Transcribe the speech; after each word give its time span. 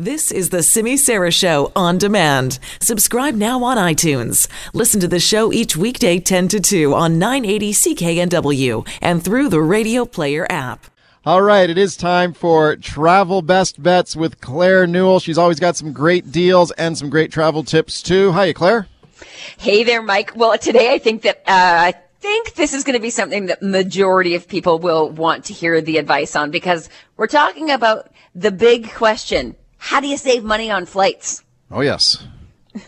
This 0.00 0.30
is 0.30 0.50
the 0.50 0.62
Simi 0.62 0.96
Sara 0.96 1.32
Show 1.32 1.72
on 1.74 1.98
demand. 1.98 2.60
Subscribe 2.80 3.34
now 3.34 3.64
on 3.64 3.76
iTunes. 3.76 4.46
Listen 4.72 5.00
to 5.00 5.08
the 5.08 5.18
show 5.18 5.52
each 5.52 5.76
weekday 5.76 6.20
10 6.20 6.46
to 6.46 6.60
2 6.60 6.94
on 6.94 7.18
980 7.18 7.72
CKNW 7.72 8.88
and 9.02 9.24
through 9.24 9.48
the 9.48 9.60
Radio 9.60 10.04
Player 10.04 10.46
app. 10.48 10.86
All 11.26 11.42
right, 11.42 11.68
it 11.68 11.76
is 11.76 11.96
time 11.96 12.32
for 12.32 12.76
Travel 12.76 13.42
Best 13.42 13.82
Bets 13.82 14.14
with 14.14 14.40
Claire 14.40 14.86
Newell. 14.86 15.18
She's 15.18 15.36
always 15.36 15.58
got 15.58 15.74
some 15.74 15.92
great 15.92 16.30
deals 16.30 16.70
and 16.70 16.96
some 16.96 17.10
great 17.10 17.32
travel 17.32 17.64
tips 17.64 18.00
too. 18.00 18.30
Hi, 18.30 18.52
Claire. 18.52 18.86
Hey 19.56 19.82
there, 19.82 20.00
Mike. 20.00 20.30
Well, 20.36 20.56
today 20.58 20.94
I 20.94 20.98
think 20.98 21.22
that 21.22 21.38
uh, 21.38 21.42
I 21.90 21.94
think 22.20 22.54
this 22.54 22.72
is 22.72 22.84
going 22.84 22.94
to 22.94 23.02
be 23.02 23.10
something 23.10 23.46
that 23.46 23.62
majority 23.62 24.36
of 24.36 24.46
people 24.46 24.78
will 24.78 25.10
want 25.10 25.46
to 25.46 25.52
hear 25.52 25.80
the 25.80 25.98
advice 25.98 26.36
on 26.36 26.52
because 26.52 26.88
we're 27.16 27.26
talking 27.26 27.72
about 27.72 28.12
the 28.36 28.52
big 28.52 28.92
question 28.92 29.56
how 29.78 30.00
do 30.00 30.08
you 30.08 30.16
save 30.16 30.44
money 30.44 30.70
on 30.70 30.86
flights? 30.86 31.42
Oh, 31.70 31.80
yes. 31.80 32.22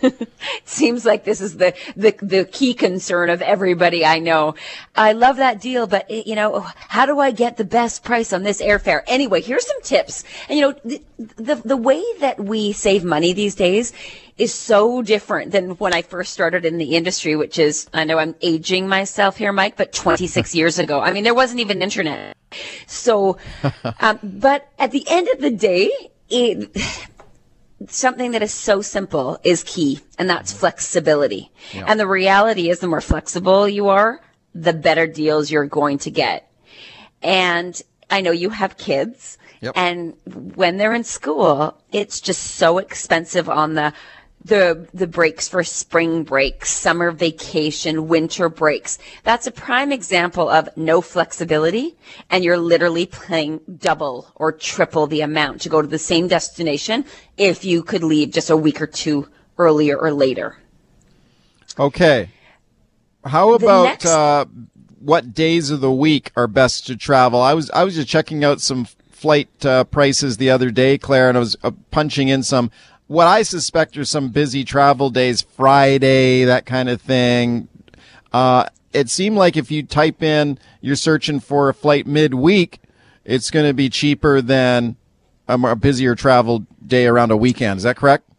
it 0.02 0.32
seems 0.64 1.04
like 1.04 1.24
this 1.24 1.40
is 1.40 1.56
the, 1.56 1.74
the, 1.96 2.14
the 2.22 2.44
key 2.44 2.74
concern 2.74 3.30
of 3.30 3.42
everybody 3.42 4.04
I 4.04 4.18
know. 4.18 4.54
I 4.95 5.12
love 5.12 5.36
that 5.36 5.60
deal, 5.60 5.86
but 5.86 6.10
you 6.10 6.34
know, 6.34 6.60
how 6.76 7.06
do 7.06 7.18
I 7.18 7.30
get 7.30 7.56
the 7.56 7.64
best 7.64 8.04
price 8.04 8.32
on 8.32 8.42
this 8.42 8.60
airfare? 8.60 9.02
Anyway, 9.06 9.40
here's 9.40 9.66
some 9.66 9.80
tips. 9.82 10.24
And 10.48 10.58
you 10.58 10.68
know, 10.68 10.74
the, 10.84 11.02
the, 11.36 11.54
the 11.56 11.76
way 11.76 12.02
that 12.20 12.38
we 12.38 12.72
save 12.72 13.04
money 13.04 13.32
these 13.32 13.54
days 13.54 13.92
is 14.38 14.54
so 14.54 15.02
different 15.02 15.52
than 15.52 15.70
when 15.72 15.92
I 15.92 16.02
first 16.02 16.32
started 16.32 16.64
in 16.64 16.78
the 16.78 16.96
industry, 16.96 17.36
which 17.36 17.59
is, 17.59 17.88
I 17.92 18.04
know 18.04 18.18
I'm 18.18 18.34
aging 18.40 18.88
myself 18.88 19.36
here, 19.36 19.52
Mike, 19.52 19.76
but 19.76 19.92
26 19.92 20.54
years 20.60 20.78
ago. 20.78 21.00
I 21.00 21.12
mean, 21.12 21.24
there 21.24 21.34
wasn't 21.34 21.60
even 21.60 21.82
internet. 21.82 22.36
So, 22.86 23.36
um, 24.00 24.18
but 24.22 24.68
at 24.78 24.92
the 24.92 25.04
end 25.09 25.28
of 25.28 25.40
the 25.40 25.50
day, 25.50 25.90
it, 26.30 26.76
something 27.88 28.30
that 28.32 28.42
is 28.42 28.52
so 28.52 28.82
simple 28.82 29.38
is 29.44 29.64
key, 29.64 30.00
and 30.18 30.28
that's 30.28 30.52
flexibility. 30.52 31.50
Yeah. 31.72 31.84
And 31.87 31.98
the 31.98 32.06
reality 32.06 32.70
is 32.70 32.78
the 32.78 32.88
more 32.88 33.00
flexible 33.00 33.68
you 33.68 33.88
are, 33.88 34.20
the 34.54 34.72
better 34.72 35.06
deals 35.06 35.50
you're 35.50 35.66
going 35.66 35.98
to 35.98 36.10
get. 36.10 36.50
And 37.22 37.80
I 38.09 38.20
know 38.20 38.32
you 38.32 38.50
have 38.50 38.76
kids. 38.76 39.38
Yep. 39.60 39.74
And 39.76 40.14
when 40.54 40.78
they're 40.78 40.95
in 40.95 41.04
school, 41.04 41.82
it's 41.92 42.20
just 42.20 42.42
so 42.56 42.78
expensive 42.78 43.48
on 43.48 43.74
the 43.74 43.92
the 44.45 44.88
the 44.95 45.07
breaks 45.07 45.49
for 45.49 45.63
spring 45.63 46.24
breaks, 46.24 46.71
summer 46.71 47.10
vacation, 47.10 48.09
winter 48.09 48.49
breaks. 48.49 48.99
That's 49.23 49.46
a 49.46 49.51
prime 49.51 49.93
example 49.93 50.49
of 50.49 50.69
no 50.77 51.01
flexibility 51.01 51.96
and 52.30 52.43
you're 52.43 52.59
literally 52.59 53.07
paying 53.07 53.61
double 53.79 54.33
or 54.35 54.52
triple 54.52 55.07
the 55.07 55.21
amount 55.21 55.61
to 55.63 55.68
go 55.68 55.83
to 55.83 55.88
the 55.88 55.99
same 55.99 56.29
destination 56.29 57.05
if 57.37 57.65
you 57.65 57.83
could 57.83 58.02
leave 58.02 58.30
just 58.30 58.51
a 58.51 58.57
week 58.57 58.80
or 58.80 58.87
two 58.87 59.29
earlier 59.59 59.96
or 59.96 60.13
later. 60.13 60.57
Okay. 61.79 62.30
How 63.24 63.52
about 63.52 63.85
next- 63.85 64.06
uh, 64.06 64.47
what 64.99 65.34
days 65.34 65.71
of 65.71 65.81
the 65.81 65.93
week 65.93 66.33
are 66.37 66.47
best 66.47 66.87
to 66.87 66.97
travel? 66.97 67.41
I 67.41 67.55
was 67.55 67.71
I 67.71 67.84
was 67.84 67.94
just 67.94 68.09
checking 68.09 68.43
out 68.44 68.61
some 68.61 68.87
flight 69.11 69.66
uh, 69.66 69.84
prices 69.84 70.38
the 70.38 70.49
other 70.49 70.71
day, 70.71 70.97
Claire, 70.97 71.28
and 71.28 71.37
I 71.37 71.41
was 71.41 71.56
uh, 71.62 71.72
punching 71.91 72.28
in 72.28 72.43
some 72.43 72.71
what 73.10 73.26
I 73.26 73.42
suspect 73.42 73.98
are 73.98 74.04
some 74.04 74.28
busy 74.28 74.62
travel 74.62 75.10
days, 75.10 75.42
Friday, 75.42 76.44
that 76.44 76.64
kind 76.64 76.88
of 76.88 77.03
thing. 77.03 77.66
Uh, 78.32 78.66
it 78.92 79.10
seemed 79.10 79.36
like 79.36 79.56
if 79.56 79.69
you 79.69 79.82
type 79.82 80.22
in 80.22 80.60
you're 80.80 80.94
searching 80.94 81.41
for 81.41 81.69
a 81.69 81.75
flight 81.75 82.06
midweek, 82.06 82.78
it's 83.25 83.50
going 83.50 83.66
to 83.66 83.75
be 83.75 83.91
cheaper 83.91 84.41
than 84.41 84.94
a 85.48 85.75
busier 85.75 86.14
travel 86.14 86.64
day 86.86 87.08
around 87.08 87.32
a 87.32 87.36
weekend. 87.36 87.78
Is 87.78 87.82
that 87.82 87.97
correct? 87.97 88.29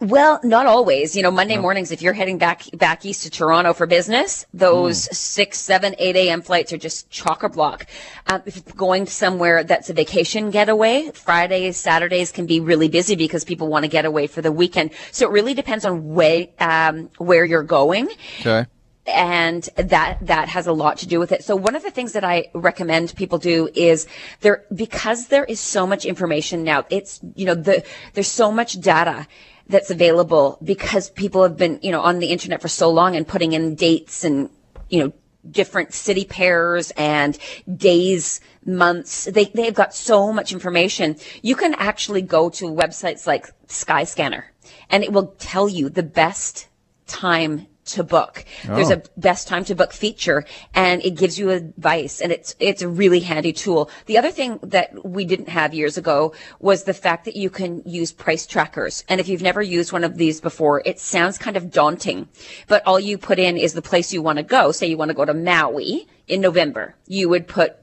Well, 0.00 0.40
not 0.42 0.66
always. 0.66 1.14
You 1.14 1.22
know, 1.22 1.30
Monday 1.30 1.56
mornings, 1.56 1.92
if 1.92 2.02
you're 2.02 2.12
heading 2.12 2.36
back 2.36 2.64
back 2.74 3.06
east 3.06 3.22
to 3.22 3.30
Toronto 3.30 3.72
for 3.72 3.86
business, 3.86 4.44
those 4.52 5.08
mm. 5.08 5.14
six, 5.14 5.58
seven, 5.58 5.94
eight 5.98 6.16
a.m. 6.16 6.42
flights 6.42 6.72
are 6.72 6.78
just 6.78 7.10
chock 7.10 7.42
a 7.42 7.48
block. 7.48 7.86
Um, 8.26 8.42
if 8.44 8.56
you're 8.56 8.74
going 8.74 9.06
somewhere 9.06 9.62
that's 9.62 9.90
a 9.90 9.94
vacation 9.94 10.50
getaway, 10.50 11.10
Fridays, 11.14 11.76
Saturdays 11.76 12.32
can 12.32 12.44
be 12.46 12.60
really 12.60 12.88
busy 12.88 13.14
because 13.14 13.44
people 13.44 13.68
want 13.68 13.84
to 13.84 13.88
get 13.88 14.04
away 14.04 14.26
for 14.26 14.42
the 14.42 14.50
weekend. 14.50 14.90
So 15.12 15.26
it 15.28 15.32
really 15.32 15.54
depends 15.54 15.84
on 15.84 16.12
where 16.12 16.48
um, 16.58 17.08
where 17.18 17.44
you're 17.44 17.62
going. 17.62 18.08
Okay 18.40 18.66
and 19.06 19.68
that 19.76 20.18
that 20.22 20.48
has 20.48 20.66
a 20.66 20.72
lot 20.72 20.96
to 20.96 21.06
do 21.06 21.18
with 21.18 21.30
it. 21.30 21.44
So 21.44 21.56
one 21.56 21.76
of 21.76 21.82
the 21.82 21.90
things 21.90 22.12
that 22.12 22.24
I 22.24 22.46
recommend 22.54 23.14
people 23.14 23.38
do 23.38 23.68
is 23.74 24.06
there 24.40 24.64
because 24.74 25.28
there 25.28 25.44
is 25.44 25.60
so 25.60 25.86
much 25.86 26.06
information 26.06 26.64
now. 26.64 26.86
It's 26.88 27.20
you 27.34 27.44
know 27.44 27.54
the 27.54 27.84
there's 28.14 28.30
so 28.30 28.50
much 28.50 28.80
data 28.80 29.26
that's 29.68 29.90
available 29.90 30.58
because 30.62 31.10
people 31.10 31.42
have 31.42 31.56
been, 31.56 31.78
you 31.82 31.90
know, 31.90 32.00
on 32.00 32.18
the 32.18 32.26
internet 32.28 32.60
for 32.60 32.68
so 32.68 32.90
long 32.90 33.16
and 33.16 33.26
putting 33.26 33.52
in 33.52 33.74
dates 33.74 34.24
and, 34.24 34.50
you 34.88 35.02
know, 35.02 35.12
different 35.50 35.92
city 35.92 36.24
pairs 36.24 36.90
and 36.96 37.38
days, 37.76 38.40
months. 38.64 39.24
They, 39.26 39.46
they've 39.46 39.74
got 39.74 39.94
so 39.94 40.32
much 40.32 40.52
information. 40.52 41.16
You 41.42 41.56
can 41.56 41.74
actually 41.74 42.22
go 42.22 42.50
to 42.50 42.64
websites 42.66 43.26
like 43.26 43.46
Skyscanner 43.68 44.44
and 44.90 45.04
it 45.04 45.12
will 45.12 45.34
tell 45.38 45.68
you 45.68 45.88
the 45.88 46.02
best 46.02 46.68
time 47.06 47.66
to 47.86 48.02
book. 48.02 48.44
Oh. 48.68 48.76
There's 48.76 48.90
a 48.90 48.98
oh. 48.98 49.02
best 49.16 49.48
time 49.48 49.64
to 49.66 49.74
book 49.74 49.92
feature 49.92 50.44
and 50.74 51.04
it 51.04 51.12
gives 51.16 51.38
you 51.38 51.50
advice 51.50 52.20
and 52.20 52.32
it's, 52.32 52.54
it's 52.58 52.82
a 52.82 52.88
really 52.88 53.20
handy 53.20 53.52
tool. 53.52 53.90
The 54.06 54.18
other 54.18 54.30
thing 54.30 54.58
that 54.62 55.04
we 55.04 55.24
didn't 55.24 55.48
have 55.48 55.74
years 55.74 55.96
ago 55.96 56.34
was 56.60 56.84
the 56.84 56.94
fact 56.94 57.24
that 57.26 57.36
you 57.36 57.50
can 57.50 57.82
use 57.84 58.12
price 58.12 58.46
trackers. 58.46 59.04
And 59.08 59.20
if 59.20 59.28
you've 59.28 59.42
never 59.42 59.62
used 59.62 59.92
one 59.92 60.04
of 60.04 60.16
these 60.16 60.40
before, 60.40 60.82
it 60.84 60.98
sounds 60.98 61.38
kind 61.38 61.56
of 61.56 61.70
daunting, 61.70 62.28
but 62.68 62.82
all 62.86 63.00
you 63.00 63.18
put 63.18 63.38
in 63.38 63.56
is 63.56 63.72
the 63.72 63.82
place 63.82 64.12
you 64.12 64.22
want 64.22 64.38
to 64.38 64.42
go. 64.42 64.72
Say 64.72 64.86
you 64.86 64.96
want 64.96 65.10
to 65.10 65.14
go 65.14 65.24
to 65.24 65.34
Maui 65.34 66.06
in 66.26 66.40
November. 66.40 66.94
You 67.06 67.28
would 67.28 67.46
put, 67.46 67.76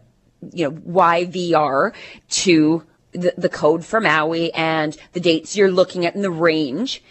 you 0.53 0.69
know, 0.69 0.71
YVR 0.71 1.93
to 2.29 2.83
the, 3.11 3.33
the 3.37 3.49
code 3.49 3.85
for 3.85 3.99
Maui 3.99 4.53
and 4.53 4.97
the 5.13 5.19
dates 5.19 5.55
you're 5.55 5.71
looking 5.71 6.05
at 6.05 6.15
in 6.15 6.21
the 6.21 6.31
range. 6.31 7.03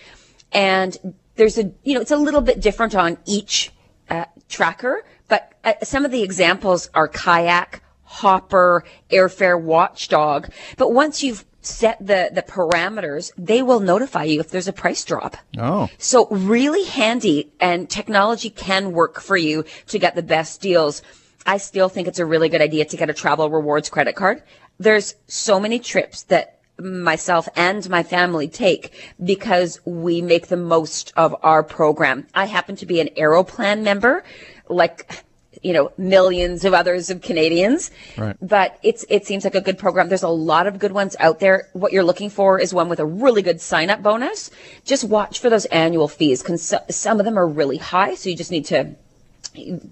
And 0.53 1.15
there's 1.41 1.57
a, 1.57 1.73
you 1.85 1.95
know, 1.95 2.03
it's 2.03 2.11
a 2.11 2.19
little 2.19 2.43
bit 2.43 2.61
different 2.61 2.95
on 2.95 3.17
each 3.25 3.73
uh, 4.11 4.27
tracker, 4.51 5.03
but 5.27 5.55
uh, 5.65 5.73
some 5.83 6.05
of 6.05 6.11
the 6.11 6.23
examples 6.23 6.91
are 6.93 7.09
kayak, 7.09 7.83
hopper, 8.03 8.85
airfare 9.11 9.59
watchdog. 9.59 10.51
But 10.77 10.93
once 10.93 11.23
you've 11.23 11.47
set 11.63 11.99
the, 11.99 12.29
the 12.31 12.43
parameters, 12.43 13.33
they 13.39 13.63
will 13.63 13.81
notify 13.81 14.25
you 14.25 14.39
if 14.41 14.51
there's 14.51 14.69
a 14.69 14.73
price 14.75 15.03
drop. 15.03 15.39
Oh. 15.57 15.89
So 15.97 16.27
really 16.27 16.85
handy 16.85 17.51
and 17.59 17.89
technology 17.89 18.51
can 18.51 18.93
work 18.93 19.19
for 19.19 19.39
you 19.39 19.65
to 19.87 19.99
get 19.99 20.15
the 20.15 20.23
best 20.23 20.61
deals. 20.61 21.01
I 21.47 21.57
still 21.57 21.89
think 21.89 22.07
it's 22.07 22.19
a 22.19 22.27
really 22.27 22.51
good 22.51 22.61
idea 22.61 22.85
to 22.85 22.97
get 22.99 23.09
a 23.09 23.15
travel 23.15 23.49
rewards 23.49 23.89
credit 23.89 24.15
card. 24.15 24.43
There's 24.79 25.15
so 25.27 25.59
many 25.59 25.79
trips 25.79 26.25
that 26.25 26.60
myself 26.81 27.49
and 27.57 27.89
my 27.89 28.03
family 28.03 28.49
take 28.49 28.93
because 29.23 29.81
we 29.85 30.23
make 30.23 30.49
the 30.49 30.57
most 30.57 31.13
of 31.17 31.35
our 31.43 31.63
program. 31.63 32.27
I 32.35 32.47
happen 32.47 32.77
to 32.77 32.87
be 32.87 33.01
an 33.01 33.09
Aeroplan 33.17 33.83
member, 33.83 34.25
like 34.69 35.25
you 35.63 35.73
know 35.73 35.93
millions 35.99 36.65
of 36.65 36.73
others 36.75 37.11
of 37.11 37.21
Canadians. 37.21 37.91
Right. 38.17 38.37
But 38.41 38.79
it's 38.83 39.05
it 39.09 39.27
seems 39.27 39.45
like 39.45 39.55
a 39.55 39.61
good 39.61 39.79
program. 39.79 40.09
There's 40.09 40.23
a 40.23 40.29
lot 40.29 40.67
of 40.67 40.79
good 40.79 40.93
ones 40.93 41.17
out 41.21 41.41
there. 41.41 41.69
What 41.73 41.93
you're 41.93 42.05
looking 42.05 42.31
for 42.31 42.59
is 42.61 42.73
one 42.73 42.89
with 42.89 43.01
a 43.01 43.07
really 43.07 43.43
good 43.43 43.61
sign 43.61 43.91
up 43.91 44.03
bonus. 44.03 44.51
Just 44.85 45.05
watch 45.05 45.39
for 45.39 45.51
those 45.51 45.67
annual 45.67 46.09
fees. 46.09 46.45
Some 46.91 47.19
of 47.19 47.25
them 47.25 47.39
are 47.39 47.47
really 47.47 47.79
high, 47.79 48.15
so 48.15 48.29
you 48.29 48.37
just 48.37 48.51
need 48.51 48.65
to 48.67 48.95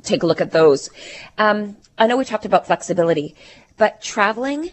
take 0.03 0.23
a 0.23 0.27
look 0.27 0.41
at 0.41 0.53
those. 0.53 0.91
Um, 1.37 1.77
I 1.99 2.07
know 2.07 2.17
we 2.17 2.25
talked 2.25 2.45
about 2.45 2.67
flexibility, 2.67 3.35
but 3.77 4.01
traveling 4.01 4.71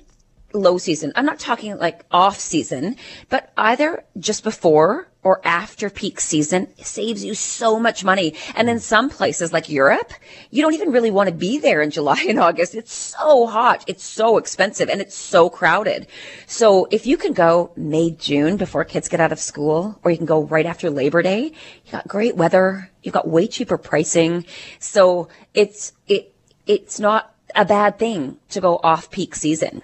low 0.56 0.78
season. 0.78 1.12
I'm 1.16 1.26
not 1.26 1.40
talking 1.40 1.78
like 1.78 2.06
off 2.12 2.40
season, 2.40 2.96
but 3.30 3.52
either 3.58 4.04
just 4.18 4.44
before 4.44 5.08
or 5.26 5.42
after 5.44 5.90
peak 5.90 6.20
season 6.20 6.68
saves 6.78 7.26
you 7.26 7.34
so 7.34 7.80
much 7.80 8.04
money. 8.04 8.36
And 8.56 8.70
in 8.70 8.80
some 8.80 9.10
places 9.10 9.52
like 9.52 9.70
Europe, 9.70 10.14
you 10.52 10.62
don't 10.62 10.76
even 10.76 10.92
really 10.92 11.10
want 11.10 11.30
to 11.30 11.36
be 11.36 11.58
there 11.58 11.82
in 11.82 11.90
July 11.90 12.24
and 12.30 12.40
August. 12.48 12.76
It's 12.76 12.94
so 12.94 13.48
hot. 13.48 13.84
It's 13.88 14.04
so 14.04 14.38
expensive 14.38 14.88
and 14.88 15.02
it's 15.02 15.16
so 15.16 15.50
crowded. 15.50 16.06
So 16.46 16.88
if 16.92 17.08
you 17.08 17.18
can 17.18 17.34
go 17.34 17.72
May, 17.76 18.12
June 18.12 18.56
before 18.56 18.86
kids 18.86 19.10
get 19.10 19.20
out 19.20 19.32
of 19.32 19.40
school, 19.40 20.00
or 20.04 20.12
you 20.12 20.18
can 20.18 20.28
go 20.28 20.44
right 20.44 20.66
after 20.66 20.92
Labor 20.92 21.24
Day, 21.24 21.54
you 21.86 21.92
got 21.92 22.08
great 22.08 22.36
weather. 22.36 22.92
You've 23.02 23.16
got 23.16 23.28
way 23.28 23.48
cheaper 23.48 23.80
pricing. 23.80 24.46
So 24.78 25.28
it's, 25.56 25.94
it, 26.08 26.36
it's 26.68 27.00
not 27.00 27.34
a 27.56 27.66
bad 27.66 27.98
thing 27.98 28.38
to 28.50 28.62
go 28.62 28.80
off 28.84 29.10
peak 29.10 29.34
season. 29.34 29.82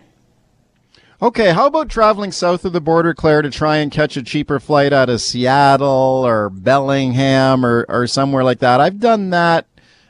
Okay, 1.24 1.54
how 1.54 1.68
about 1.68 1.88
traveling 1.88 2.32
south 2.32 2.66
of 2.66 2.74
the 2.74 2.82
border, 2.82 3.14
Claire, 3.14 3.44
to 3.44 3.52
try 3.52 3.78
and 3.78 3.92
catch 3.92 4.18
a 4.18 4.24
cheaper 4.24 4.60
flight 4.60 4.92
out 4.92 5.08
of 5.08 5.22
Seattle 5.22 5.88
or 6.26 6.50
Bellingham 6.50 7.64
or, 7.64 7.86
or 7.88 8.08
somewhere 8.08 8.44
like 8.44 8.58
that? 8.58 8.82
I've 8.82 9.00
done 9.00 9.30
that 9.30 9.68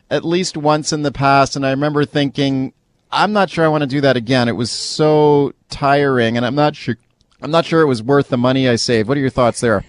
at 0.09 0.23
least 0.23 0.55
once 0.55 0.93
in 0.93 1.01
the 1.01 1.11
past, 1.11 1.57
and 1.57 1.65
I 1.65 1.71
remember 1.71 2.05
thinking, 2.05 2.71
I'm 3.11 3.33
not 3.33 3.49
sure 3.49 3.65
I 3.65 3.67
want 3.67 3.81
to 3.81 3.87
do 3.87 3.99
that 3.99 4.15
again. 4.15 4.47
It 4.47 4.53
was 4.53 4.71
so 4.71 5.51
tiring, 5.69 6.37
and 6.37 6.45
I'm 6.45 6.55
not 6.55 6.77
sure 6.77 6.95
I'm 7.41 7.51
not 7.51 7.65
sure 7.65 7.81
it 7.81 7.87
was 7.87 8.01
worth 8.01 8.29
the 8.29 8.37
money 8.37 8.69
I 8.69 8.77
saved. 8.77 9.09
What 9.09 9.17
are 9.17 9.21
your 9.21 9.29
thoughts 9.29 9.59
there? 9.59 9.83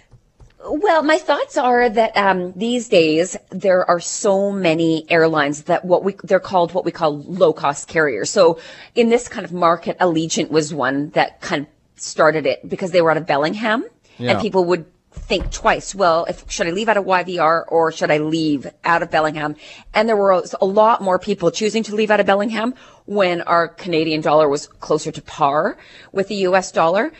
Well, 0.64 1.02
my 1.02 1.18
thoughts 1.18 1.56
are 1.56 1.88
that 1.88 2.16
um, 2.16 2.52
these 2.52 2.88
days 2.88 3.36
there 3.50 3.88
are 3.88 3.98
so 3.98 4.52
many 4.52 5.04
airlines 5.10 5.64
that 5.64 5.84
what 5.84 6.04
we 6.04 6.14
they're 6.22 6.40
called 6.40 6.72
what 6.72 6.84
we 6.84 6.92
call 6.92 7.18
low 7.22 7.52
cost 7.52 7.88
carriers. 7.88 8.30
So 8.30 8.60
in 8.94 9.08
this 9.08 9.28
kind 9.28 9.44
of 9.44 9.52
market, 9.52 9.98
Allegiant 9.98 10.50
was 10.50 10.72
one 10.72 11.10
that 11.10 11.40
kind 11.40 11.66
of 11.66 12.02
started 12.02 12.46
it 12.46 12.68
because 12.68 12.92
they 12.92 13.02
were 13.02 13.10
out 13.10 13.16
of 13.16 13.26
Bellingham, 13.26 13.84
yeah. 14.18 14.32
and 14.32 14.40
people 14.40 14.64
would 14.66 14.86
think 15.12 15.50
twice. 15.50 15.94
Well, 15.94 16.24
if 16.26 16.50
should 16.50 16.66
I 16.66 16.70
leave 16.70 16.88
out 16.88 16.96
of 16.96 17.04
YVR 17.04 17.64
or 17.68 17.92
should 17.92 18.10
I 18.10 18.18
leave 18.18 18.66
out 18.84 19.02
of 19.02 19.10
Bellingham? 19.10 19.56
And 19.94 20.08
there 20.08 20.16
were 20.16 20.42
a 20.60 20.64
lot 20.64 21.02
more 21.02 21.18
people 21.18 21.50
choosing 21.50 21.82
to 21.84 21.94
leave 21.94 22.10
out 22.10 22.20
of 22.20 22.26
Bellingham 22.26 22.74
when 23.06 23.42
our 23.42 23.68
Canadian 23.68 24.20
dollar 24.20 24.48
was 24.48 24.66
closer 24.66 25.12
to 25.12 25.22
par 25.22 25.76
with 26.12 26.28
the 26.28 26.36
US 26.46 26.72
dollar. 26.72 27.12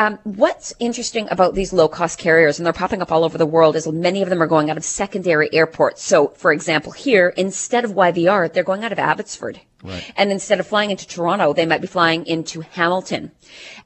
Um, 0.00 0.18
what's 0.24 0.72
interesting 0.78 1.28
about 1.30 1.54
these 1.54 1.74
low 1.74 1.86
cost 1.86 2.18
carriers, 2.18 2.58
and 2.58 2.64
they're 2.64 2.72
popping 2.72 3.02
up 3.02 3.12
all 3.12 3.22
over 3.22 3.36
the 3.36 3.44
world, 3.44 3.76
is 3.76 3.86
many 3.86 4.22
of 4.22 4.30
them 4.30 4.42
are 4.42 4.46
going 4.46 4.70
out 4.70 4.78
of 4.78 4.84
secondary 4.84 5.52
airports. 5.52 6.02
So, 6.02 6.28
for 6.28 6.54
example, 6.54 6.92
here, 6.92 7.28
instead 7.36 7.84
of 7.84 7.90
YVR, 7.90 8.50
they're 8.50 8.64
going 8.64 8.82
out 8.82 8.92
of 8.92 8.98
Abbotsford. 8.98 9.60
Right. 9.82 10.12
And 10.16 10.30
instead 10.30 10.60
of 10.60 10.66
flying 10.66 10.90
into 10.90 11.06
Toronto, 11.06 11.52
they 11.52 11.64
might 11.64 11.80
be 11.80 11.86
flying 11.86 12.26
into 12.26 12.60
Hamilton. 12.60 13.32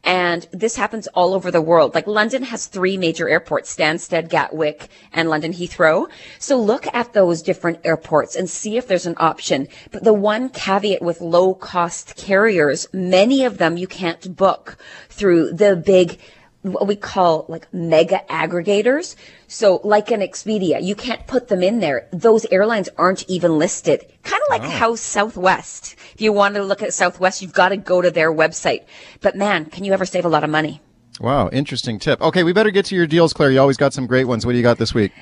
And 0.02 0.46
this 0.52 0.76
happens 0.76 1.06
all 1.08 1.34
over 1.34 1.50
the 1.50 1.62
world. 1.62 1.94
Like 1.94 2.06
London 2.06 2.42
has 2.42 2.66
three 2.66 2.96
major 2.96 3.28
airports, 3.28 3.74
Stansted, 3.74 4.28
Gatwick, 4.28 4.88
and 5.12 5.30
London 5.30 5.52
Heathrow. 5.52 6.08
So 6.38 6.60
look 6.60 6.86
at 6.92 7.12
those 7.12 7.42
different 7.42 7.80
airports 7.84 8.34
and 8.34 8.50
see 8.50 8.76
if 8.76 8.88
there's 8.88 9.06
an 9.06 9.14
option. 9.18 9.68
But 9.92 10.04
the 10.04 10.12
one 10.12 10.48
caveat 10.48 11.00
with 11.00 11.20
low 11.20 11.54
cost 11.54 12.16
carriers, 12.16 12.88
many 12.92 13.44
of 13.44 13.58
them 13.58 13.76
you 13.76 13.86
can't 13.86 14.36
book 14.36 14.76
through 15.08 15.52
the 15.52 15.76
big 15.76 16.18
what 16.64 16.86
we 16.86 16.96
call 16.96 17.44
like 17.48 17.72
mega 17.72 18.22
aggregators. 18.28 19.16
So 19.48 19.80
like 19.84 20.10
an 20.10 20.20
Expedia, 20.20 20.82
you 20.82 20.94
can't 20.94 21.26
put 21.26 21.48
them 21.48 21.62
in 21.62 21.80
there. 21.80 22.08
Those 22.12 22.46
airlines 22.46 22.88
aren't 22.96 23.28
even 23.28 23.58
listed. 23.58 24.04
Kind 24.22 24.42
of 24.48 24.50
like 24.50 24.62
oh. 24.62 24.70
how 24.70 24.94
Southwest, 24.94 25.94
if 26.14 26.20
you 26.20 26.32
want 26.32 26.54
to 26.54 26.62
look 26.62 26.82
at 26.82 26.94
Southwest, 26.94 27.42
you've 27.42 27.52
got 27.52 27.68
to 27.68 27.76
go 27.76 28.00
to 28.00 28.10
their 28.10 28.32
website. 28.32 28.84
But 29.20 29.36
man, 29.36 29.66
can 29.66 29.84
you 29.84 29.92
ever 29.92 30.06
save 30.06 30.24
a 30.24 30.28
lot 30.28 30.42
of 30.42 30.50
money? 30.50 30.80
Wow, 31.20 31.48
interesting 31.50 31.98
tip. 31.98 32.20
Okay, 32.20 32.42
we 32.42 32.52
better 32.52 32.70
get 32.70 32.86
to 32.86 32.96
your 32.96 33.06
deals, 33.06 33.32
Claire. 33.32 33.50
You 33.50 33.60
always 33.60 33.76
got 33.76 33.92
some 33.92 34.06
great 34.06 34.24
ones. 34.24 34.44
What 34.44 34.52
do 34.52 34.58
you 34.58 34.64
got 34.64 34.78
this 34.78 34.94
week? 34.94 35.12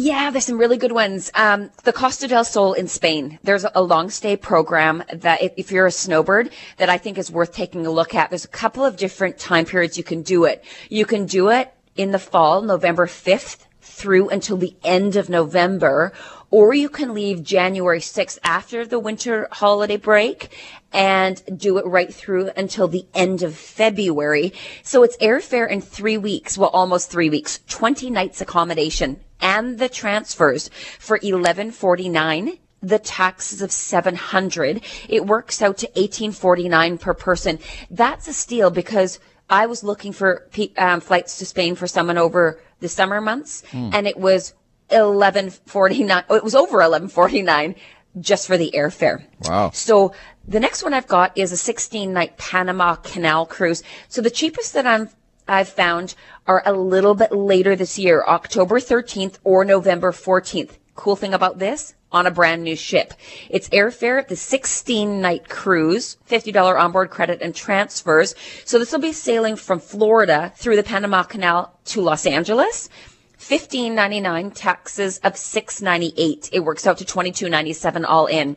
Yeah, 0.00 0.30
there's 0.30 0.46
some 0.46 0.58
really 0.58 0.76
good 0.76 0.92
ones. 0.92 1.28
Um, 1.34 1.72
the 1.82 1.92
Costa 1.92 2.28
del 2.28 2.44
Sol 2.44 2.72
in 2.72 2.86
Spain. 2.86 3.40
There's 3.42 3.66
a 3.74 3.82
long 3.82 4.10
stay 4.10 4.36
program 4.36 5.02
that 5.12 5.42
if 5.56 5.72
you're 5.72 5.88
a 5.88 5.90
snowbird 5.90 6.52
that 6.76 6.88
I 6.88 6.98
think 6.98 7.18
is 7.18 7.32
worth 7.32 7.52
taking 7.52 7.84
a 7.84 7.90
look 7.90 8.14
at. 8.14 8.30
There's 8.30 8.44
a 8.44 8.48
couple 8.62 8.84
of 8.84 8.96
different 8.96 9.38
time 9.38 9.64
periods 9.64 9.98
you 9.98 10.04
can 10.04 10.22
do 10.22 10.44
it. 10.44 10.64
You 10.88 11.04
can 11.04 11.26
do 11.26 11.48
it 11.48 11.74
in 11.96 12.12
the 12.12 12.20
fall, 12.20 12.62
November 12.62 13.08
5th 13.08 13.66
through 13.80 14.28
until 14.28 14.56
the 14.56 14.76
end 14.84 15.16
of 15.16 15.28
November, 15.28 16.12
or 16.50 16.74
you 16.74 16.88
can 16.88 17.14
leave 17.14 17.42
January 17.42 18.00
6th 18.00 18.38
after 18.42 18.86
the 18.86 18.98
winter 18.98 19.48
holiday 19.52 19.96
break 19.96 20.56
and 20.92 21.42
do 21.58 21.78
it 21.78 21.86
right 21.86 22.12
through 22.12 22.50
until 22.56 22.88
the 22.88 23.06
end 23.14 23.42
of 23.42 23.54
February. 23.54 24.52
So 24.82 25.02
it's 25.02 25.16
airfare 25.18 25.68
in 25.68 25.80
three 25.80 26.16
weeks, 26.16 26.56
well, 26.56 26.70
almost 26.70 27.10
three 27.10 27.28
weeks, 27.28 27.60
20 27.68 28.10
nights 28.10 28.40
accommodation 28.40 29.20
and 29.40 29.78
the 29.78 29.88
transfers 29.88 30.68
for 30.98 31.14
1149 31.14 32.58
the 32.80 32.98
taxes 32.98 33.60
of 33.60 33.72
700 33.72 34.80
it 35.08 35.26
works 35.26 35.62
out 35.62 35.78
to 35.78 35.86
1849 35.88 36.98
per 36.98 37.14
person 37.14 37.58
that's 37.90 38.28
a 38.28 38.32
steal 38.32 38.70
because 38.70 39.18
i 39.50 39.66
was 39.66 39.82
looking 39.82 40.12
for 40.12 40.48
um, 40.76 41.00
flights 41.00 41.38
to 41.38 41.46
spain 41.46 41.74
for 41.74 41.88
someone 41.88 42.18
over 42.18 42.60
the 42.78 42.88
summer 42.88 43.20
months 43.20 43.64
mm. 43.72 43.92
and 43.92 44.06
it 44.06 44.16
was 44.16 44.54
1149 44.90 46.24
it 46.30 46.44
was 46.44 46.54
over 46.54 46.78
1149 46.78 47.74
just 48.20 48.46
for 48.46 48.56
the 48.56 48.72
airfare 48.74 49.24
wow 49.44 49.70
so 49.70 50.12
the 50.46 50.60
next 50.60 50.82
one 50.82 50.94
i've 50.94 51.06
got 51.06 51.36
is 51.36 51.52
a 51.52 51.56
16 51.56 52.12
night 52.12 52.36
panama 52.36 52.94
canal 52.96 53.46
cruise 53.46 53.82
so 54.08 54.20
the 54.20 54.30
cheapest 54.30 54.72
that 54.72 54.86
i'm 54.86 55.08
I've 55.48 55.68
found 55.68 56.14
are 56.46 56.62
a 56.66 56.74
little 56.74 57.14
bit 57.14 57.32
later 57.32 57.74
this 57.74 57.98
year, 57.98 58.22
October 58.28 58.78
13th 58.78 59.38
or 59.44 59.64
November 59.64 60.12
14th. 60.12 60.72
Cool 60.94 61.16
thing 61.16 61.32
about 61.32 61.58
this, 61.58 61.94
on 62.12 62.26
a 62.26 62.30
brand 62.30 62.62
new 62.62 62.76
ship. 62.76 63.14
It's 63.48 63.68
airfare, 63.70 64.26
the 64.26 64.36
16 64.36 65.20
night 65.20 65.48
cruise, 65.48 66.18
$50 66.28 66.78
onboard 66.78 67.10
credit 67.10 67.40
and 67.40 67.54
transfers. 67.54 68.34
So 68.64 68.78
this 68.78 68.92
will 68.92 68.98
be 68.98 69.12
sailing 69.12 69.56
from 69.56 69.80
Florida 69.80 70.52
through 70.56 70.76
the 70.76 70.82
Panama 70.82 71.22
Canal 71.22 71.78
to 71.86 72.02
Los 72.02 72.26
Angeles. 72.26 72.90
15.99 73.38 74.52
taxes 74.54 75.18
of 75.18 75.34
6.98. 75.34 76.50
It 76.52 76.60
works 76.60 76.86
out 76.86 76.98
to 76.98 77.04
22.97 77.04 78.04
all 78.06 78.26
in. 78.26 78.56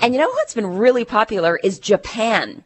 And 0.00 0.14
you 0.14 0.20
know 0.20 0.28
what's 0.28 0.54
been 0.54 0.78
really 0.78 1.04
popular 1.04 1.56
is 1.56 1.78
Japan. 1.78 2.64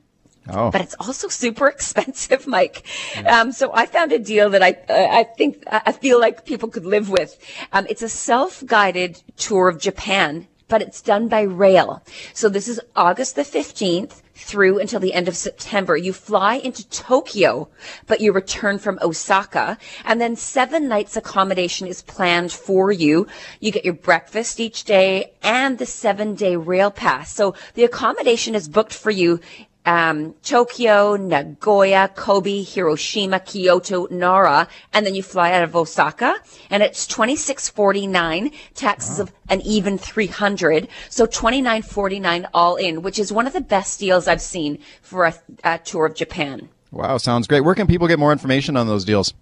Oh. 0.49 0.71
But 0.71 0.83
it's 0.83 0.95
also 1.01 1.29
super 1.29 1.69
expensive, 1.69 2.47
Mike. 2.47 2.85
Yeah. 3.15 3.41
Um, 3.41 3.53
so 3.53 3.73
I 3.73 3.87
found 3.87 4.13
a 4.13 4.19
deal 4.19 4.51
that 4.51 4.63
I, 4.63 4.73
uh, 4.89 5.09
I 5.11 5.25
think, 5.25 5.65
I 5.67 5.93
feel 5.93 6.21
like 6.21 6.45
people 6.45 6.69
could 6.69 6.85
live 6.85 7.09
with. 7.09 7.39
Um, 7.73 7.87
it's 7.89 8.03
a 8.03 8.09
self-guided 8.09 9.23
tour 9.37 9.69
of 9.69 9.81
Japan, 9.81 10.47
but 10.69 10.83
it's 10.83 11.03
done 11.03 11.29
by 11.29 11.43
rail. 11.43 12.03
So 12.33 12.49
this 12.49 12.69
is 12.69 12.81
August 12.97 13.37
the 13.37 13.43
15th 13.43 14.23
through 14.35 14.79
until 14.79 15.01
the 15.01 15.15
end 15.15 15.29
of 15.29 15.37
September. 15.37 15.97
You 15.97 16.13
fly 16.13 16.57
into 16.57 16.89
Tokyo, 16.89 17.69
but 18.07 18.21
you 18.21 18.33
return 18.33 18.79
from 18.79 18.99
Osaka. 19.01 19.79
And 20.05 20.21
then 20.21 20.37
seven 20.37 20.89
nights 20.89 21.17
accommodation 21.17 21.87
is 21.87 22.03
planned 22.03 22.53
for 22.53 22.91
you. 22.91 23.27
You 23.61 23.71
get 23.71 23.85
your 23.85 23.95
breakfast 23.95 24.59
each 24.59 24.85
day 24.85 25.33
and 25.43 25.79
the 25.79 25.87
seven 25.87 26.35
day 26.35 26.57
rail 26.57 26.91
pass. 26.91 27.33
So 27.33 27.55
the 27.75 27.85
accommodation 27.85 28.55
is 28.55 28.69
booked 28.69 28.95
for 28.95 29.11
you 29.11 29.41
um, 29.87 30.35
Tokyo, 30.43 31.17
Nagoya, 31.17 32.09
Kobe, 32.15 32.63
Hiroshima, 32.63 33.41
Kyoto, 33.41 34.07
Nara, 34.11 34.69
and 34.93 35.05
then 35.05 35.15
you 35.15 35.23
fly 35.23 35.53
out 35.53 35.63
of 35.63 35.77
Osaka, 35.77 36.37
and 36.71 36.83
it's 36.83 37.07
twenty 37.07 37.37
six 37.37 37.69
forty 37.69 38.07
nine, 38.07 38.51
taxes 38.75 39.19
wow. 39.19 39.25
of 39.25 39.33
an 39.49 39.61
even 39.63 39.99
three 39.99 40.27
hundred, 40.27 40.89
so 41.11 41.27
twenty 41.27 41.61
nine 41.61 41.83
forty 41.83 42.19
nine 42.19 42.47
all 42.55 42.77
in, 42.77 43.03
which 43.03 43.19
is 43.19 43.33
one 43.33 43.47
of 43.47 43.53
the 43.53 43.61
best 43.61 44.01
deals 44.01 44.27
I've 44.27 44.41
seen 44.41 44.79
for 45.03 45.27
a, 45.27 45.35
a 45.65 45.79
tour 45.79 46.07
of 46.07 46.15
Japan. 46.15 46.69
Wow, 46.91 47.17
sounds 47.19 47.47
great. 47.47 47.61
Where 47.63 47.75
can 47.75 47.87
people 47.87 48.09
get 48.09 48.19
more 48.19 48.33
information 48.33 48.77
on 48.77 48.87
those 48.87 49.05
deals? 49.05 49.35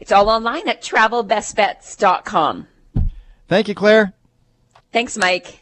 It's 0.00 0.12
all 0.12 0.28
online 0.28 0.68
at 0.68 0.82
travelbestbets.com. 0.82 2.68
Thank 3.48 3.68
you, 3.68 3.74
Claire. 3.74 4.12
Thanks, 4.92 5.16
Mike. 5.16 5.60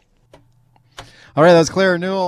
All 1.37 1.43
right, 1.43 1.53
that 1.53 1.59
was 1.59 1.71
Claire 1.71 1.99
Newell. 1.99 2.25